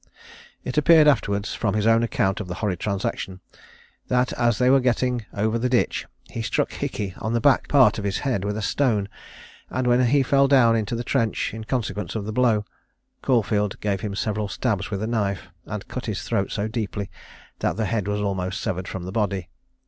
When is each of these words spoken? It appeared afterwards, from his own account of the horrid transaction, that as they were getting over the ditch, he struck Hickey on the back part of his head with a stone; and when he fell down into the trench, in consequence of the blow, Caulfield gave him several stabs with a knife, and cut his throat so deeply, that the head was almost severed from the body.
It 0.63 0.79
appeared 0.79 1.07
afterwards, 1.07 1.53
from 1.53 1.75
his 1.75 1.85
own 1.85 2.01
account 2.01 2.39
of 2.39 2.47
the 2.47 2.55
horrid 2.55 2.79
transaction, 2.79 3.39
that 4.07 4.33
as 4.33 4.57
they 4.57 4.67
were 4.71 4.79
getting 4.79 5.27
over 5.31 5.59
the 5.59 5.69
ditch, 5.69 6.07
he 6.27 6.41
struck 6.41 6.71
Hickey 6.73 7.13
on 7.19 7.33
the 7.33 7.39
back 7.39 7.67
part 7.67 7.99
of 7.99 8.03
his 8.03 8.17
head 8.25 8.43
with 8.43 8.57
a 8.57 8.63
stone; 8.63 9.09
and 9.69 9.85
when 9.85 10.03
he 10.07 10.23
fell 10.23 10.47
down 10.47 10.75
into 10.75 10.95
the 10.95 11.03
trench, 11.03 11.53
in 11.53 11.65
consequence 11.65 12.15
of 12.15 12.25
the 12.25 12.33
blow, 12.33 12.65
Caulfield 13.21 13.79
gave 13.79 14.01
him 14.01 14.15
several 14.15 14.47
stabs 14.47 14.89
with 14.89 15.03
a 15.03 15.07
knife, 15.07 15.49
and 15.67 15.87
cut 15.87 16.07
his 16.07 16.23
throat 16.23 16.49
so 16.51 16.67
deeply, 16.67 17.11
that 17.59 17.77
the 17.77 17.85
head 17.85 18.07
was 18.07 18.21
almost 18.21 18.59
severed 18.59 18.87
from 18.87 19.03
the 19.03 19.11
body. 19.11 19.49